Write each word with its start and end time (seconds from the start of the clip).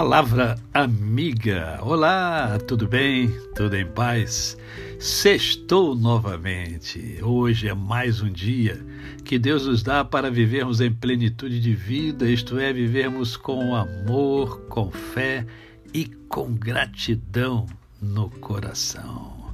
Palavra 0.00 0.54
amiga. 0.72 1.80
Olá, 1.82 2.56
tudo 2.68 2.86
bem? 2.86 3.28
Tudo 3.56 3.74
em 3.74 3.84
paz? 3.84 4.56
Sextou 5.00 5.96
novamente. 5.96 7.18
Hoje 7.20 7.66
é 7.66 7.74
mais 7.74 8.22
um 8.22 8.30
dia 8.30 8.80
que 9.24 9.40
Deus 9.40 9.66
nos 9.66 9.82
dá 9.82 10.04
para 10.04 10.30
vivermos 10.30 10.80
em 10.80 10.92
plenitude 10.92 11.58
de 11.58 11.74
vida, 11.74 12.30
isto 12.30 12.60
é, 12.60 12.72
vivermos 12.72 13.36
com 13.36 13.74
amor, 13.74 14.60
com 14.68 14.88
fé 14.88 15.44
e 15.92 16.04
com 16.28 16.54
gratidão 16.54 17.66
no 18.00 18.30
coração. 18.30 19.52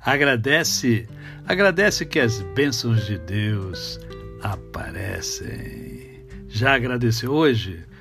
Agradece, 0.00 1.06
agradece 1.46 2.06
que 2.06 2.18
as 2.18 2.40
bênçãos 2.54 3.04
de 3.04 3.18
Deus 3.18 4.00
aparecem. 4.42 6.24
Já 6.48 6.76
agradeceu 6.76 7.30
hoje? 7.30 7.91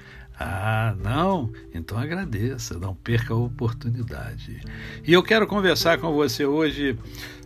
Ah, 0.43 0.95
não? 1.03 1.51
Então 1.73 1.97
agradeça, 1.97 2.79
não 2.79 2.95
perca 2.95 3.33
a 3.33 3.37
oportunidade. 3.37 4.59
E 5.05 5.13
eu 5.13 5.21
quero 5.21 5.45
conversar 5.45 5.99
com 5.99 6.11
você 6.13 6.45
hoje, 6.45 6.97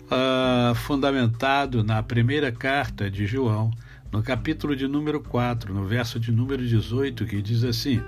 uh, 0.05 0.73
fundamentado 0.75 1.83
na 1.83 2.01
primeira 2.01 2.53
carta 2.53 3.11
de 3.11 3.25
João, 3.25 3.69
no 4.11 4.23
capítulo 4.23 4.77
de 4.77 4.87
número 4.87 5.19
4, 5.19 5.73
no 5.73 5.85
verso 5.85 6.17
de 6.17 6.31
número 6.31 6.65
18, 6.65 7.25
que 7.25 7.41
diz 7.41 7.65
assim: 7.65 8.01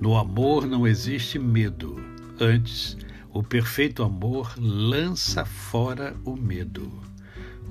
No 0.00 0.16
amor 0.16 0.66
não 0.66 0.86
existe 0.86 1.38
medo, 1.38 2.02
antes, 2.40 2.96
o 3.30 3.42
perfeito 3.42 4.02
amor 4.02 4.54
lança 4.56 5.44
fora 5.44 6.16
o 6.24 6.34
medo. 6.34 6.90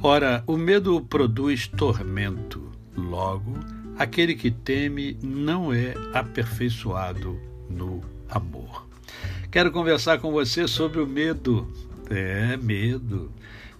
Ora, 0.03 0.43
o 0.45 0.55
medo 0.55 1.01
produz 1.01 1.67
tormento, 1.67 2.69
logo, 2.95 3.57
aquele 3.97 4.35
que 4.35 4.51
teme 4.51 5.17
não 5.21 5.73
é 5.73 5.93
aperfeiçoado 6.13 7.39
no 7.69 8.01
amor. 8.29 8.87
Quero 9.51 9.71
conversar 9.71 10.19
com 10.19 10.31
você 10.31 10.67
sobre 10.67 10.99
o 10.99 11.07
medo. 11.07 11.67
É, 12.09 12.57
medo. 12.57 13.31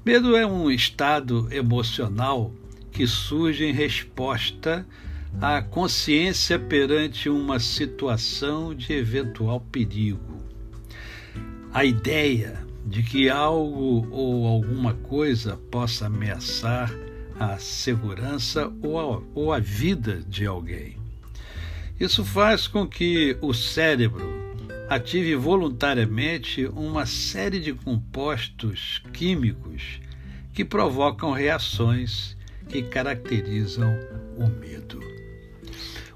Medo 0.06 0.36
é 0.36 0.46
um 0.46 0.70
estado 0.70 1.48
emocional 1.52 2.52
que 2.92 3.08
surge 3.08 3.66
em 3.66 3.74
resposta 3.74 4.86
à 5.42 5.62
consciência 5.62 6.60
perante 6.60 7.30
uma 7.30 7.60
situação 7.60 8.76
de 8.76 8.94
eventual 8.94 9.60
perigo. 9.60 10.44
A 11.74 11.84
ideia 11.84 12.64
de 12.86 13.02
que 13.02 13.30
algo 13.30 14.08
ou 14.12 14.46
alguma 14.46 14.94
coisa 14.94 15.58
possa 15.72 16.06
ameaçar 16.06 16.94
a 17.40 17.58
segurança 17.58 18.72
ou 18.82 19.00
a, 19.00 19.22
ou 19.34 19.62
vida 19.62 20.22
de 20.28 20.46
alguém. 20.46 20.98
Isso 22.00 22.24
faz 22.26 22.68
com 22.68 22.88
que 22.88 23.38
o 23.42 23.54
cérebro 23.54 24.44
ative 24.90 25.36
voluntariamente 25.36 26.66
uma 26.66 27.06
série 27.06 27.60
de 27.60 27.74
compostos 27.74 29.02
químicos 29.14 30.02
que 30.54 30.64
provocam 30.64 31.32
reações 31.32 32.38
que 32.70 32.84
caracterizam 32.84 33.92
o 34.38 34.48
medo. 34.48 35.00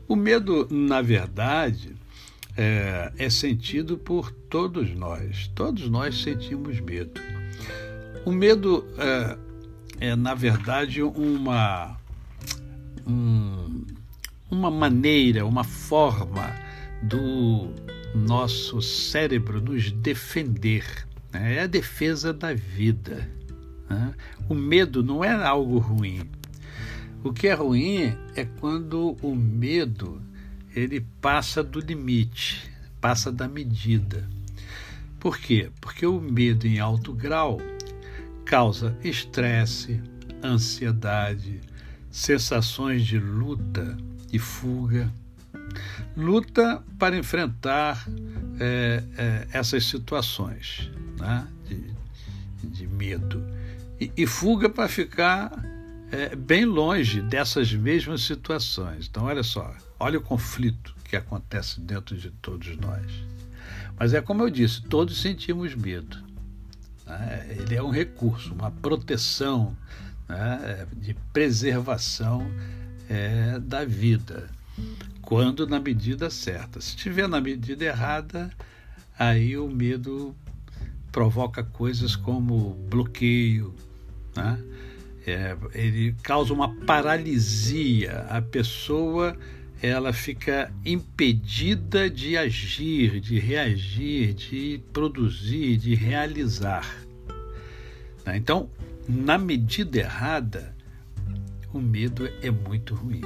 O 0.07 0.15
medo, 0.15 0.67
na 0.69 1.01
verdade, 1.01 1.95
é, 2.55 3.11
é, 3.17 3.29
sentido 3.29 3.97
por 3.97 4.31
todos 4.31 4.93
nós. 4.95 5.47
Todos 5.53 5.89
nós 5.89 6.21
sentimos 6.21 6.79
medo. 6.79 7.21
O 8.25 8.31
medo 8.31 8.87
é, 8.97 9.37
é 9.99 10.15
na 10.15 10.33
verdade, 10.33 11.01
uma, 11.01 11.97
um, 13.05 13.85
uma 14.49 14.69
maneira, 14.69 15.45
uma 15.45 15.63
forma 15.63 16.53
do 17.01 17.73
nosso 18.13 18.81
cérebro 18.81 19.61
nos 19.61 19.91
defender. 19.91 21.07
Né? 21.31 21.55
É 21.55 21.61
a 21.63 21.67
defesa 21.67 22.33
da 22.33 22.53
vida. 22.53 23.29
Né? 23.89 24.13
O 24.47 24.53
medo 24.53 25.03
não 25.03 25.23
é 25.23 25.31
algo 25.31 25.77
ruim. 25.79 26.21
O 27.23 27.33
que 27.33 27.47
é 27.47 27.53
ruim 27.53 28.15
é 28.35 28.45
quando 28.45 29.17
o 29.21 29.35
medo 29.35 30.21
ele 30.75 31.05
passa 31.19 31.63
do 31.63 31.79
limite, 31.79 32.71
passa 33.01 33.31
da 33.31 33.47
medida. 33.47 34.29
Por 35.19 35.39
quê? 35.39 35.71
Porque 35.81 36.05
o 36.05 36.21
medo 36.21 36.67
em 36.67 36.79
alto 36.79 37.11
grau 37.11 37.59
causa 38.47 38.97
estresse, 39.03 40.01
ansiedade, 40.41 41.59
sensações 42.09 43.05
de 43.05 43.19
luta 43.19 43.97
e 44.31 44.39
fuga. 44.39 45.11
Luta 46.15 46.81
para 46.97 47.17
enfrentar 47.17 48.07
é, 48.59 49.03
é, 49.17 49.47
essas 49.51 49.83
situações 49.85 50.89
né, 51.19 51.45
de, 51.67 51.93
de 52.63 52.87
medo. 52.87 53.45
E, 53.99 54.11
e, 54.15 54.25
fuga 54.25 54.69
para 54.69 54.87
ficar 54.87 55.51
é, 56.11 56.33
bem 56.35 56.63
longe 56.63 57.21
dessas 57.21 57.73
mesmas 57.73 58.21
situações. 58.21 59.07
Então, 59.07 59.25
olha 59.25 59.43
só, 59.43 59.75
olha 59.99 60.19
o 60.19 60.21
conflito 60.21 60.95
que 61.03 61.17
acontece 61.17 61.81
dentro 61.81 62.15
de 62.15 62.31
todos 62.31 62.77
nós. 62.77 63.11
Mas 63.99 64.13
é 64.13 64.21
como 64.21 64.43
eu 64.43 64.49
disse, 64.49 64.81
todos 64.83 65.21
sentimos 65.21 65.75
medo. 65.75 66.26
Né? 67.07 67.47
Ele 67.59 67.75
é 67.75 67.81
um 67.81 67.89
recurso, 67.89 68.53
uma 68.53 68.69
proteção 68.69 69.75
né? 70.27 70.85
de 70.95 71.13
preservação 71.33 72.45
é, 73.09 73.59
da 73.59 73.85
vida, 73.85 74.49
quando 75.21 75.65
na 75.65 75.79
medida 75.79 76.29
certa. 76.29 76.81
Se 76.81 76.89
estiver 76.89 77.27
na 77.27 77.39
medida 77.39 77.85
errada, 77.85 78.51
aí 79.17 79.57
o 79.57 79.69
medo 79.69 80.35
provoca 81.11 81.63
coisas 81.63 82.15
como 82.15 82.75
bloqueio, 82.89 83.73
né? 84.35 84.61
é, 85.27 85.57
ele 85.73 86.15
causa 86.23 86.53
uma 86.53 86.73
paralisia, 86.85 88.25
a 88.29 88.41
pessoa 88.41 89.35
ela 89.81 90.11
fica 90.11 90.71
impedida 90.85 92.09
de 92.09 92.37
agir, 92.37 93.19
de 93.19 93.39
reagir, 93.39 94.33
de 94.33 94.81
produzir, 94.91 95.77
de 95.77 95.93
realizar. 95.93 96.97
Né? 98.25 98.37
Então, 98.37 98.69
na 99.07 99.37
medida 99.37 99.99
errada, 99.99 100.75
o 101.71 101.79
medo 101.79 102.27
é 102.41 102.49
muito 102.49 102.95
ruim. 102.95 103.21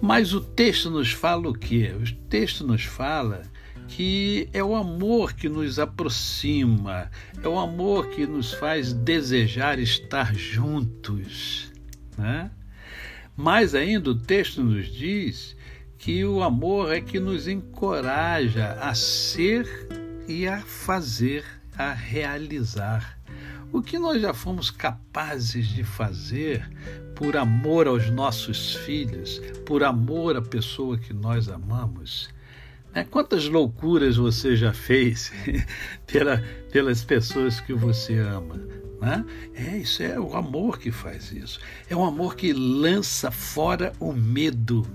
Mas 0.00 0.32
o 0.32 0.40
texto 0.40 0.90
nos 0.90 1.12
fala 1.12 1.48
o 1.48 1.54
quê? 1.54 1.92
O 1.98 2.12
texto 2.28 2.66
nos 2.66 2.84
fala 2.84 3.42
que 3.88 4.48
é 4.52 4.62
o 4.64 4.74
amor 4.74 5.34
que 5.34 5.48
nos 5.48 5.78
aproxima, 5.78 7.10
é 7.42 7.48
o 7.48 7.58
amor 7.58 8.08
que 8.08 8.26
nos 8.26 8.52
faz 8.52 8.92
desejar 8.92 9.78
estar 9.78 10.34
juntos. 10.34 11.70
Né? 12.16 12.50
Mais 13.36 13.74
ainda, 13.74 14.10
o 14.10 14.14
texto 14.14 14.62
nos 14.62 14.86
diz 14.86 15.56
que 15.98 16.24
o 16.24 16.42
amor 16.42 16.92
é 16.92 17.00
que 17.00 17.18
nos 17.18 17.48
encoraja 17.48 18.72
a 18.80 18.94
ser 18.94 19.66
e 20.28 20.46
a 20.46 20.60
fazer, 20.60 21.44
a 21.76 21.92
realizar. 21.92 23.18
O 23.72 23.82
que 23.82 23.98
nós 23.98 24.22
já 24.22 24.32
fomos 24.32 24.70
capazes 24.70 25.66
de 25.66 25.82
fazer 25.82 26.70
por 27.16 27.36
amor 27.36 27.88
aos 27.88 28.08
nossos 28.08 28.74
filhos, 28.76 29.40
por 29.66 29.82
amor 29.82 30.36
à 30.36 30.42
pessoa 30.42 30.96
que 30.96 31.12
nós 31.12 31.48
amamos. 31.48 32.28
Né? 32.94 33.04
Quantas 33.10 33.48
loucuras 33.48 34.16
você 34.16 34.56
já 34.56 34.72
fez 34.72 35.32
pela, 36.06 36.38
pelas 36.70 37.02
pessoas 37.02 37.60
que 37.60 37.72
você 37.72 38.18
ama? 38.18 38.83
Né? 39.00 39.24
É, 39.54 39.78
isso 39.78 40.02
é 40.02 40.18
o 40.18 40.34
amor 40.36 40.78
que 40.78 40.90
faz 40.90 41.32
isso. 41.32 41.60
É 41.88 41.96
um 41.96 42.04
amor 42.04 42.36
que 42.36 42.52
lança 42.52 43.30
fora 43.30 43.92
o 44.00 44.12
medo. 44.12 44.86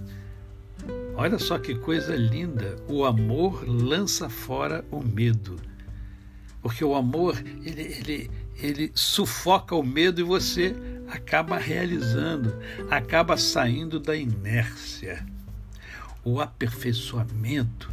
Olha 1.15 1.37
só 1.37 1.57
que 1.59 1.75
coisa 1.75 2.15
linda. 2.15 2.75
O 2.87 3.05
amor 3.05 3.67
lança 3.67 4.29
fora 4.29 4.85
o 4.89 5.01
medo. 5.01 5.57
Porque 6.61 6.83
o 6.83 6.95
amor, 6.95 7.41
ele, 7.63 7.81
ele, 7.81 8.31
ele 8.57 8.91
sufoca 8.93 9.75
o 9.75 9.83
medo 9.83 10.21
e 10.21 10.23
você 10.23 10.75
acaba 11.07 11.57
realizando, 11.57 12.55
acaba 12.89 13.37
saindo 13.37 13.99
da 13.99 14.15
inércia. 14.15 15.25
O 16.23 16.41
aperfeiçoamento 16.41 17.89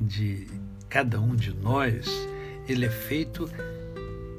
de 0.00 0.46
cada 0.88 1.20
um 1.20 1.34
de 1.34 1.54
nós, 1.54 2.06
ele 2.68 2.86
é 2.86 2.90
feito 2.90 3.50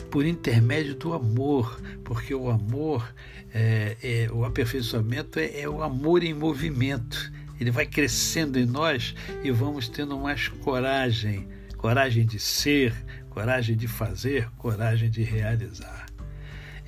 por 0.10 0.26
intermédio 0.26 0.96
do 0.96 1.14
amor, 1.14 1.80
porque 2.04 2.34
o 2.34 2.50
amor, 2.50 3.14
é, 3.54 3.98
é, 4.02 4.32
o 4.32 4.46
aperfeiçoamento 4.46 5.40
é, 5.40 5.62
é 5.62 5.70
o 5.70 5.84
amor 5.84 6.24
em 6.24 6.34
movimento. 6.34 7.32
Ele 7.60 7.72
vai 7.72 7.86
crescendo 7.86 8.58
em 8.58 8.66
nós 8.66 9.14
e 9.44 9.52
vamos 9.52 9.90
tendo 9.90 10.18
mais 10.18 10.48
coragem, 10.48 11.48
coragem 11.78 12.26
de 12.26 12.40
ser, 12.40 12.94
coragem 13.30 13.76
de 13.76 13.88
fazer, 13.88 14.50
coragem 14.58 15.10
de 15.10 15.24
realizar. 15.24 16.06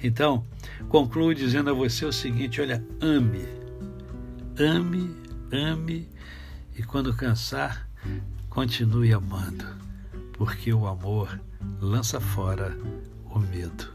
Então, 0.04 0.46
concluo 0.90 1.34
dizendo 1.36 1.70
a 1.70 1.74
você 1.74 2.06
o 2.06 2.12
seguinte: 2.12 2.60
olha, 2.60 2.84
ame, 3.00 3.46
ame, 4.58 5.16
ame, 5.52 6.10
e 6.78 6.84
quando 6.84 7.14
cansar, 7.14 7.88
continue 8.50 9.14
amando, 9.14 9.66
porque 10.42 10.74
o 10.74 10.88
amor 10.88 11.40
lança 11.80 12.20
fora 12.20 12.76
o 13.30 13.38
medo. 13.38 13.94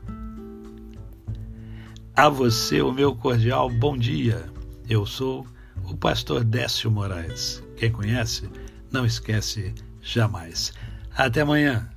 A 2.15 2.29
você 2.29 2.81
o 2.81 2.93
meu 2.93 3.17
cordial 3.17 3.69
bom 3.69 3.99
dia. 3.99 4.49
Eu 4.89 5.05
sou 5.05 5.45
o 5.83 5.97
pastor 5.97 6.45
Décio 6.45 6.89
Moraes. 6.89 7.65
Quem 7.77 7.91
conhece, 7.91 8.49
não 8.93 9.05
esquece 9.05 9.75
jamais. 10.01 10.73
Até 11.17 11.41
amanhã. 11.41 11.91